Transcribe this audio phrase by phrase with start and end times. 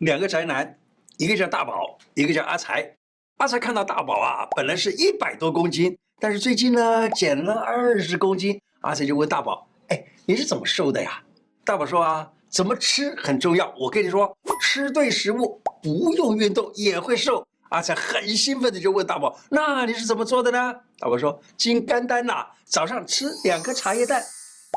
[0.00, 0.78] 两个宅男，
[1.18, 2.96] 一个叫大宝，一个叫阿财。
[3.36, 8.58] 阿财看到大宝啊，本来是一百多公斤，但是最近呢减了二十公斤。
[8.80, 11.22] 阿财就问大宝：“哎，你是怎么瘦的呀？”
[11.66, 13.74] 大宝说：“啊，怎么吃很重要。
[13.78, 24.24] 我跟你说，吃对食物，不用运动也会瘦。”阿财很兴奋的就问大宝：“那你是怎么做的呢？”大宝说：“金肝丹呐，早上吃两颗茶叶蛋，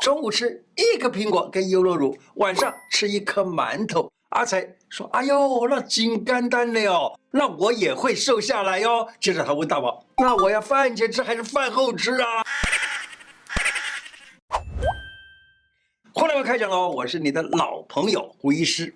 [0.02, 12.42] 中午吃一颗苹果跟优酪乳，晚上吃一颗馒头。”阿财说：“哎呦，那金刚丹了哟，那我也会瘦下来哟。”接着他问大宝：“那我要饭前吃还是饭后吃啊？”
[16.12, 16.88] 胡乃文开讲喽！
[16.88, 18.92] 我是你的老朋友胡医师。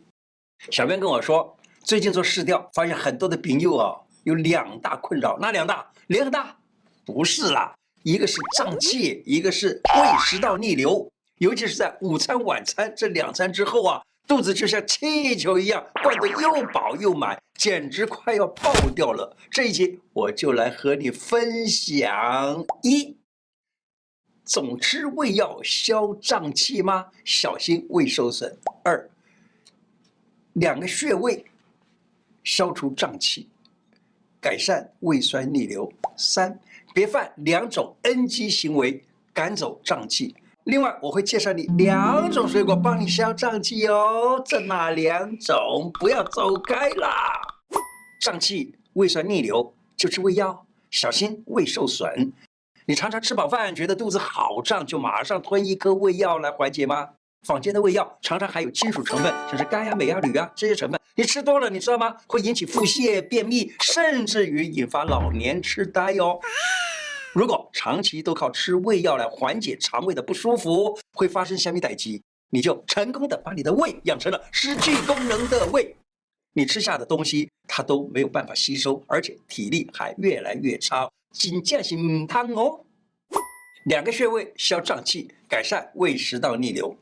[0.70, 1.56] 小编跟我说。
[1.84, 5.86] 最近做市调，发现很多的朋友啊，有两大困扰，哪两大？
[6.08, 6.54] 脸很大？
[7.06, 11.08] 不是啦，一个是胀气，一个是胃食道逆流。
[11.38, 19.34] 尤其是在午餐、晚餐这两餐之后啊，肚子就像气球一样，灌得又饱又满，简直快要爆掉了。
[19.50, 23.16] 这一集我就来和你分享：一，
[24.44, 27.06] 总吃胃药消胀气吗？
[27.24, 28.54] 小心胃受损。
[28.84, 29.08] 二，
[30.52, 31.46] 两个穴位。
[32.44, 33.46] 消除胀气，
[34.40, 35.90] 改善胃酸逆流。
[36.16, 36.58] 三，
[36.94, 40.34] 别犯两种 NG 行为，赶走胀气。
[40.68, 44.38] 另外，我会介绍你两种水果，帮你消胀气哦。
[44.44, 45.90] 这哪两种？
[45.98, 47.40] 不要走开啦！
[48.20, 52.34] 胀气、胃酸逆流，就吃胃药，小心胃受损。
[52.84, 57.08] 你常常吃饱饭觉得肚子好胀，就马上吞一颗胃药来缓解吗？
[57.46, 61.00] 坊间的胃药常常含有金属成分，像是钙呀、镁呀、铝啊这些成分。
[61.14, 62.14] 你吃多了，你知道吗？
[62.26, 66.38] 会引起腹泻、便秘，甚至于引发老年痴呆哟。
[67.38, 72.20] 如果长期都靠吃胃药来缓解肠胃的不舒服，会发生什么代志？
[72.50, 75.94] 你就成功的把你的胃养成了失去功能的胃，
[76.54, 82.84] 你吃下的东西它都没有办法吸收，而且体力还越来越差，真正是唔通哦。
[83.84, 86.96] 两个穴位消胀气，改善胃食道逆流。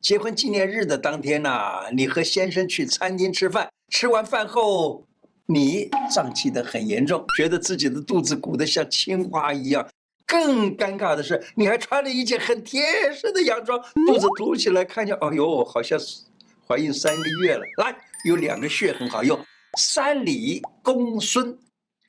[0.00, 5.06] 结婚纪念日的当天呐、你和先生去餐厅吃饭，吃完饭后，
[5.46, 9.86] 你胀气得很严重，觉得自己的肚子鼓得像青蛙一样。
[10.26, 12.82] 更尴尬的是，你还穿了一件很贴
[13.12, 16.22] 身的洋装，肚子凸起来，看见，哎呦，好像是
[16.66, 17.62] 怀孕三个月了。
[17.76, 17.94] 来，
[18.24, 19.38] 有两个穴很好用，
[19.78, 21.56] 三里、公孙。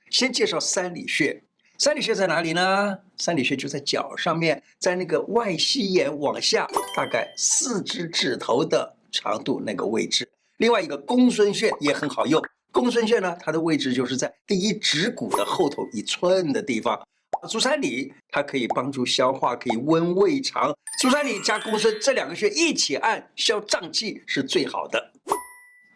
[0.10, 1.44] 先介绍三里穴。
[1.78, 2.98] 三里穴在哪里呢？
[3.18, 10.26] 三里穴就在脚上面，在那个外膝眼往下大概四只指头的长度那个位置。
[10.58, 12.42] 另外一个公孙穴也很好用，
[12.76, 17.02] 公孙穴呢，它的位置就是在第一指骨的后头一寸的地方。
[17.48, 20.76] 足三里它可以帮助消化，可以温胃肠。
[21.00, 25.02] 足三里加公孙这两个穴一起按，消胀气是最好的。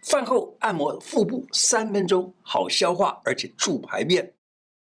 [0.05, 4.31] 饭后按摩腹部三分钟，好消化，而且助排便。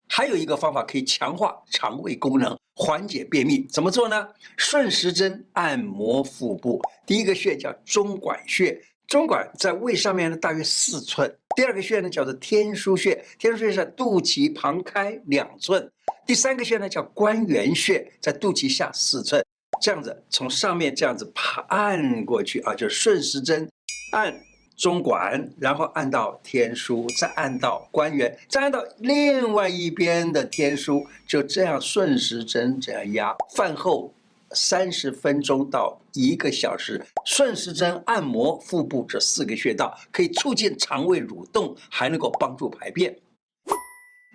[0.09, 4.28] 还有一个方法可以强化肠胃功能，缓解便秘，怎么做呢？
[4.57, 11.28] 顺时针按摩腹部，第一个穴叫中脘穴，中脘在胃上面呢大约四寸。
[11.56, 15.91] 第二个穴呢叫做天枢穴，天枢穴在肚脐旁开两寸。
[16.25, 19.44] 第三个穴呢叫关元穴，在肚脐下四寸。
[19.82, 23.69] 这样子从上面这样子爬按过去啊，就顺时针
[24.12, 24.32] 按。
[24.76, 33.37] 中脘，然后按到天枢，再按到关元，再按到另外一边的天枢，就这样顺时针这样压。
[33.54, 34.10] 饭后
[34.55, 43.16] 三十分钟到一个小时，顺时针按摩腹部这四个穴道，可以促进肠胃蠕动，还能够帮助排便。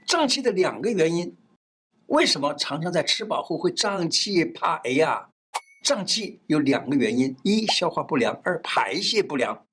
[0.08, 1.36] 胀气的两个原因，
[2.08, 4.46] 为什么常常在吃饱后会胀气？
[4.46, 5.30] 怕哎呀，
[5.84, 9.66] 胀气有两个原因：一消化不良，二排泄不良。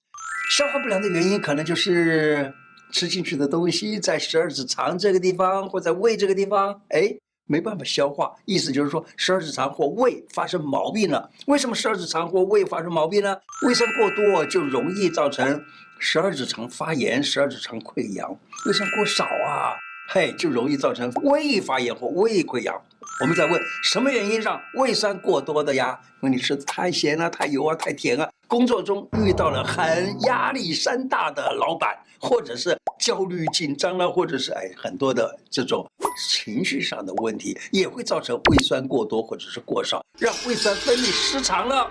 [0.57, 2.53] 消化不良的原因可能就是
[2.93, 7.15] 吃进去的东西在十二指肠这个地方或在胃这个地方，哎，
[7.47, 8.35] 没办法消化。
[8.45, 11.31] 意思就是说，十二指肠或胃发生毛病了。
[11.47, 13.37] 为什么十二指肠或胃发生毛病呢？
[13.67, 15.63] 胃酸过多就容易造成
[15.99, 19.75] 十二指肠发炎、十二指肠溃疡；胃酸过少啊，
[20.09, 22.75] 嘿，就容易造成胃发炎或胃溃疡。
[23.21, 25.99] 我们在问什么原因让胃酸过多的呀？
[26.21, 28.29] 因为你吃太咸啊、太油啊、太甜啊。
[28.47, 35.87] 工作中遇到了很压力山大的老板，或者是焦虑紧张了，或者是哎很多的这种
[36.19, 41.91] 情绪上的问题，也会造成胃酸过多或者是过少，让胃酸分泌失常了，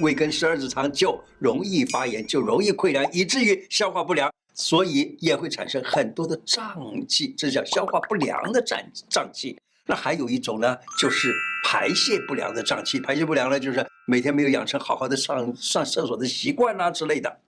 [0.00, 4.28] 胃跟十二指肠就容易发炎，就容易溃疡，以至于消化不良，
[4.60, 6.78] 所以也会产生很多的胀
[7.08, 8.78] 气，这叫消化不良的胀
[9.08, 9.58] 胀气。
[9.86, 11.34] 那还有一种呢，就是
[11.64, 13.00] 排泄不良的胀气。
[13.00, 17.40] 排泄不良呢，就是每天没有养成好好的上上厕所的习惯啊之类的。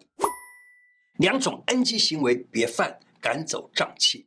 [1.19, 4.27] 两种 NG 行为别犯，赶走胀气。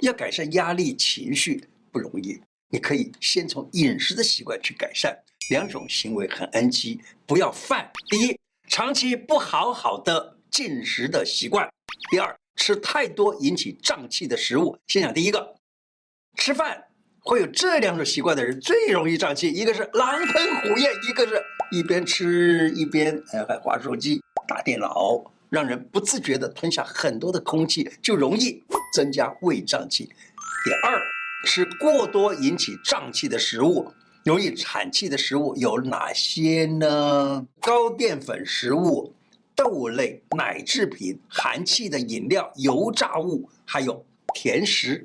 [0.00, 2.38] 要改善压力情绪不容易，
[2.68, 5.18] 你可以先从饮食的习惯去改善。
[5.50, 7.90] 两种行为很 NG，不要犯。
[8.10, 8.38] 第一，
[8.68, 11.66] 长期不好好的进食的习惯；
[12.10, 14.78] 第二，吃太多引起胀气的食物。
[14.86, 15.56] 先讲第一个，
[16.38, 16.84] 吃饭
[17.20, 28.62] 会有这两种习惯的人最容易胀气，一个是狼吞虎咽，一个是一边吃一边哎还滑手机、打电脑，让人不自觉地吞下很多的空气，就容易
[28.94, 30.04] 增加胃胀气。
[30.04, 31.00] 第二，
[31.44, 33.92] 吃过多引起胀气的食物。
[34.24, 37.46] 容易产气的食物有哪些呢？
[37.60, 39.14] 高淀粉食物、
[39.56, 44.04] 豆类、奶制品、含气的饮料、油炸物，还有
[44.34, 45.04] 甜食。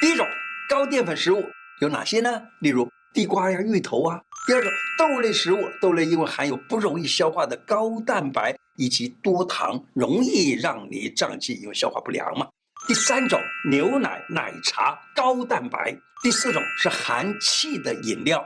[0.00, 0.26] 第一种
[0.68, 1.44] 高淀粉食物
[1.82, 2.42] 有哪些呢？
[2.62, 4.18] 例如地瓜呀、芋头啊。
[4.46, 12.48] 第二种豆类食物，豆类因为含有不容易消化的高蛋白以及多糖，容易让你胀气，因为消化不良嘛。
[12.88, 13.40] 第三种
[13.70, 15.96] 牛奶、奶茶，高蛋白。
[16.24, 18.44] 第四种是含气的饮料，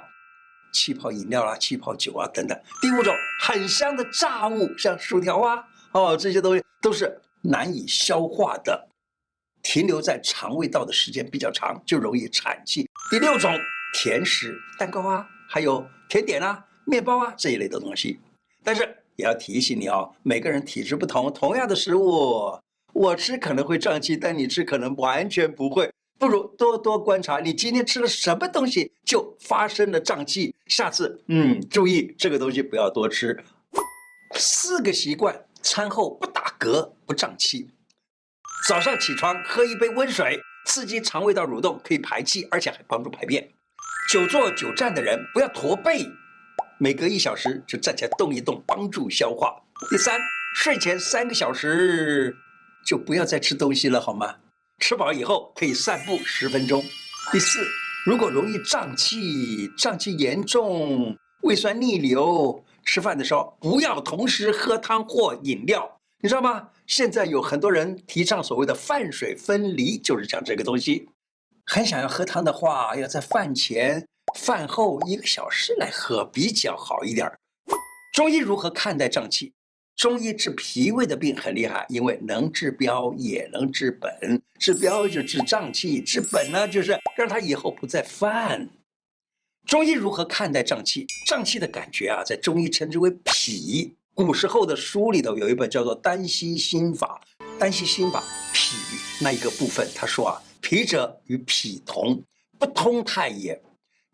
[0.72, 2.58] 气泡饮料、啊、气泡酒啊等等。
[2.80, 8.88] 第五种很香的炸物，像薯条啊，哦，这些东西都是难以消化的，
[9.62, 12.88] 停留在肠胃道的时间比较长，就容易产气。
[13.10, 13.52] 第六种
[13.94, 18.18] 甜食，蛋糕啊，还有甜点啊、面包啊这一类的东西。
[18.62, 18.82] 但是
[19.16, 22.58] 也要提醒你哦，每个人体质不同，同样的食物，
[22.92, 25.90] 我吃可能会胀气，但你吃可能完全不会。
[26.18, 30.54] 不如多多观察，你今天吃了什么东西就发生了胀气。
[30.66, 33.44] 下次，嗯，注意这个东西不要多吃。
[34.34, 37.68] 四个习惯，餐后不打嗝不胀气。
[38.66, 43.48] 早上起床喝一杯温水，刺激肠胃道蠕动，可以排气，而且还帮助排便。
[44.10, 46.06] 久坐久站的人不要驼背，
[46.78, 49.62] 每隔一小时就站起来动一动，帮助消化。
[49.90, 50.18] 第三，
[50.54, 52.36] 睡前三个小时
[52.84, 54.36] 就不要再吃东西了，好吗？
[54.78, 56.82] 吃饱以后可以散步十分钟。
[57.32, 57.66] 第四，
[58.04, 66.68] 如果容易胀气、胀气严重、胃酸逆流，吃饭的时候不要同时喝汤或饮料，你知道吗？
[66.86, 71.08] 现在有很多人提倡所谓的饭水分离，就是讲这个东西。
[71.64, 74.06] 很想要喝汤的话，要在饭前、
[74.38, 77.28] 饭后一个小时来喝比较好一点。
[78.12, 79.52] 中医如何看待胀气？
[79.96, 84.42] 中医治脾胃的病很厉害，因为能治标也能治本。
[84.58, 88.68] 治标就治胀气，治本呢就是让他以后不再犯。
[89.66, 91.06] 中医如何看待胀气？
[91.26, 93.96] 胀气的感觉啊，在中医称之为脾。
[94.12, 97.20] 古时候的书里头有一本叫做《丹溪心法》，
[97.58, 98.22] 丹溪心法
[98.52, 98.76] 脾
[99.22, 102.22] 那一个部分，他说啊，脾者与脾同，
[102.58, 103.60] 不通太也。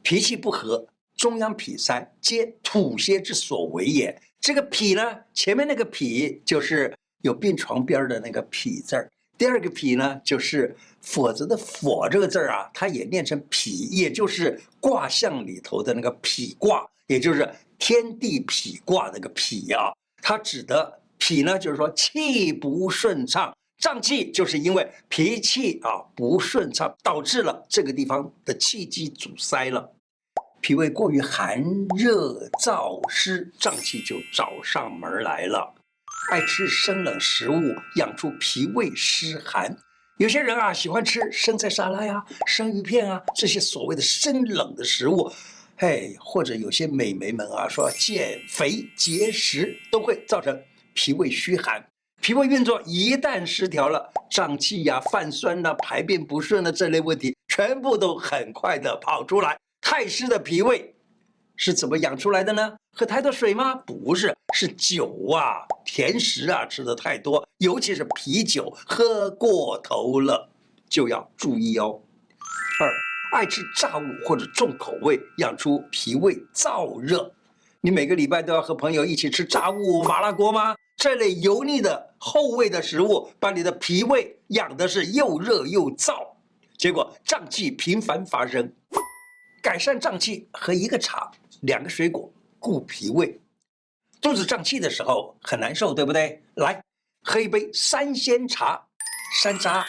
[0.02, 0.87] 脾气不和，
[1.17, 4.20] 中央痞塞，皆吐泻之所为也。
[4.43, 6.93] 这个脾呢，前面那个脾就是
[7.23, 9.09] 有病床边的那个痞字儿，
[9.39, 17.49] 第二个脾呢，就是否则的否这个字儿啊，它也念成脾，也就是卦象里头的那个脾卦，也就是
[17.79, 19.93] 天地痞卦那个痞啊。
[20.21, 29.93] 它指的痞呢，就是说气不顺畅，胀气就是因为脾气啊不顺畅，导致了这个地方的气机阻塞了。
[30.62, 31.61] 脾胃过于寒
[31.99, 35.75] 热燥湿，胀气就找上门来了。
[36.31, 39.76] 爱吃生冷食物，养出脾胃湿寒。
[40.19, 45.28] 有些人啊，喜欢吃生菜沙拉呀、生鱼片啊，这些所谓的生冷的食物。
[45.76, 50.57] 嘿，或者有些美眉们啊，说减肥节食都会造成
[50.95, 51.85] 脾胃虚寒。
[52.21, 59.59] 脾胃运作一旦失调了，胀气呀、泛酸呐、排便不顺的这类问题，全部都很快的跑出来。
[59.94, 60.94] 太湿的脾胃
[61.54, 62.76] 是怎么养出来的呢？
[62.96, 63.75] 喝太多水吗？
[63.75, 70.49] 不是，是酒啊、甜食啊吃的太多，尤其是啤酒喝过头了，
[70.88, 72.00] 就要注意哦。
[72.80, 77.30] 二，爱吃炸物或者重口味，养出脾胃燥热。
[77.82, 80.75] 你每个礼拜都要和朋友一起吃炸物、麻辣锅吗？
[80.96, 86.28] 这类油腻的厚味的食物，把你的脾胃养的是又热又燥，
[86.78, 88.72] 结果胀气频繁发生。
[89.62, 92.28] 改善胀气，喝一个茶，两个水果，
[92.59, 93.40] 顾脾胃。
[94.21, 96.42] 肚子胀气的时候很难受，对不对？
[96.54, 96.83] 来，
[97.23, 98.85] 喝一杯三鲜茶，
[99.40, 99.85] 山楂、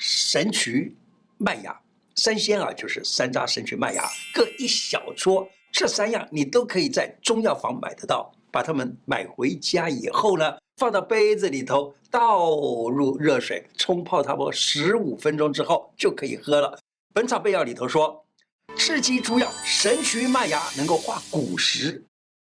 [0.00, 0.96] 神曲、
[1.38, 1.80] 麦芽。
[2.16, 5.48] 三鲜啊，就是山楂、神曲、麦芽，各一小撮。
[5.70, 8.34] 这三样你都可以在中药房买得到。
[8.50, 12.50] 把它们买回家以后呢，放到杯子里头，倒
[12.90, 16.76] 入热水冲泡，差不多十五分钟之后就可以喝了。
[17.14, 18.21] 《本草备药》里头说。
[18.84, 22.04] 赤鸡诸药，神曲麦芽能够化骨实，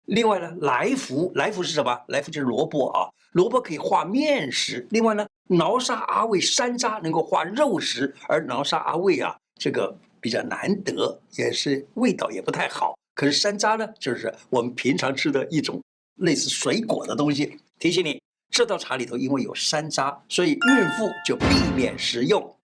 [0.06, 1.94] 另外呢，来福，来福是什么？
[2.08, 4.86] 来福就是萝卜啊，萝卜可以化面食。
[4.88, 12.96] 另外呢，挠沙阿魏山楂能够化肉食，而挠沙阿魏啊，这个比较难得，也是味道也不太好。
[13.14, 15.82] 可是山楂呢，就是我们平常吃的一种
[16.16, 17.58] 类似水果的东西。
[17.78, 21.44] 提醒你，这道茶里头因为有山楂，所以孕妇就避
[21.76, 22.56] 免食用。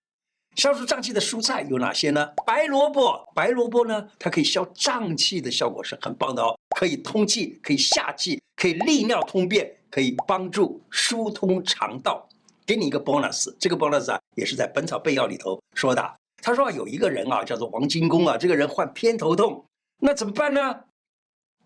[0.59, 2.27] 消除胀气的蔬菜有哪些呢？
[2.45, 12.29] 白萝卜，白萝卜呢，它可以消胀气的效果是很棒的哦，可以通气，可以下气，可以利尿通便，可以帮助疏通肠道。
[12.67, 16.15] 给你一个 bonus，这个 bonus 啊，也是在《本草备药》里头说的。
[16.43, 19.65] 他说啊有一个人啊，叫做王金公啊，这个人患偏头痛，
[20.01, 20.61] 那怎么办呢？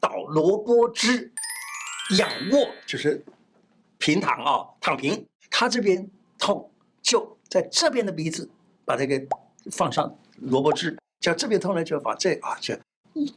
[0.01, 1.33] 倒萝卜汁，
[2.19, 3.25] 仰卧就是
[3.97, 6.07] 平躺啊，躺平，他这边
[6.39, 6.71] 痛
[7.01, 8.51] 就在这边的鼻子。
[8.85, 9.21] 把这个
[9.71, 12.75] 放上萝卜汁，叫这边痛呢，就把这啊，就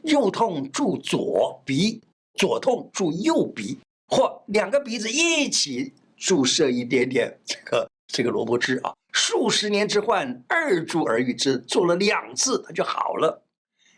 [0.02, 2.00] 右痛住左鼻，
[2.34, 8.92] 左痛住右鼻，或两个鼻子一起注射一点点这个这个萝卜汁啊。
[9.12, 13.42] 数十年之患，二注而愈之，做了两次，它就好了。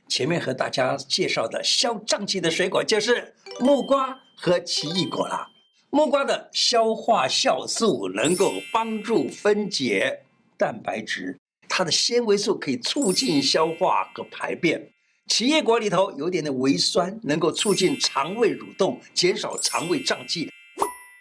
[0.09, 5.51] 前面和大家介绍的消胀气的水果就是木瓜和奇异果啦。
[5.91, 10.23] 木瓜的消化酵素能够帮助分解。
[10.59, 11.39] 蛋白质，
[11.69, 14.91] 它的纤维素可以促进消化和排便。
[15.29, 20.51] 奇异果里头有点的微酸，能够促进肠胃蠕动，减少肠胃胀气。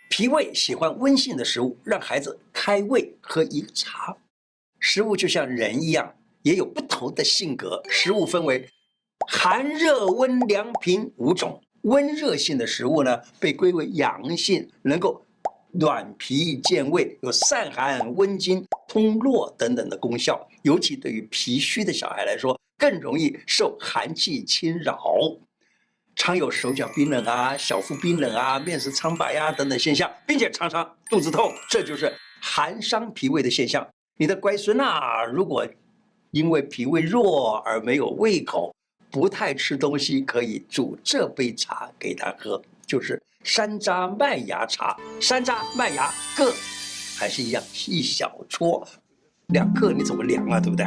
[0.10, 4.17] 脾胃喜欢温性的食物，让孩子开胃喝一个茶。
[4.79, 7.84] 食物就像人一样，也有不同的性格。
[7.89, 8.67] 食物分为
[9.27, 11.62] 寒、热、温、凉、平五种。
[11.84, 15.26] 温热性的食物呢，被归为阳性，能够。
[15.79, 20.48] 暖脾健胃，有散寒、温经、通络等等的功效。
[20.63, 25.00] 尤其对于脾虚的小孩来说，更容易受寒气侵扰，
[26.15, 33.88] 常有手脚冰冷啊、小腹冰冷啊、面色苍白啊等等现象，并且常常肚子痛，这就是寒伤脾胃的现象。
[34.17, 35.63] 你的乖孙啊，如果
[36.31, 38.74] 因为脾胃弱而没有胃口，
[39.12, 43.22] 不太吃东西，可以煮这杯茶给他喝，就是。
[43.48, 46.54] 山楂麦芽茶，山楂麦芽各
[47.18, 48.86] 还是一样，一小撮，
[49.48, 50.60] 两克你怎么量啊？
[50.60, 50.86] 对不对？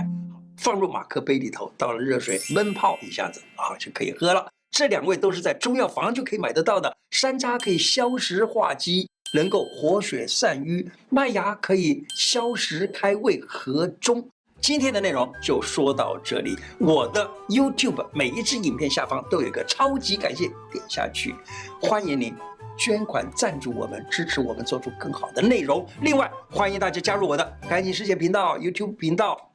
[0.58, 4.46] 放入马克杯里头，倒了热水闷泡一下子啊，就可以喝了。
[4.70, 6.94] 这两味都是在中药房就可以买得到的。
[7.10, 14.28] 山楂可以消食化积，能够活血散瘀；麦芽可以消食开胃和中。
[14.60, 16.56] 今天的内容就说到这里。
[16.78, 21.34] 我的 YouTube 每一支影片下方都有一个超级感谢，点下去，
[21.80, 22.34] 欢迎您。
[22.78, 25.86] 捐款赞助我们，支持我们做出更好的内容。
[26.00, 29.50] 另外，欢迎大家加入我的“赶紧世界”频道、YouTube 频道、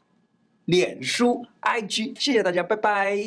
[0.66, 2.20] 脸书、IG。
[2.20, 3.18] 谢谢大家，拜拜。